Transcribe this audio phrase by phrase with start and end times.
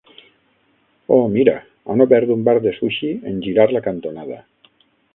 [1.17, 1.53] Oh, mira,
[1.95, 4.45] han obert un bar de sushi en girar la cantonada.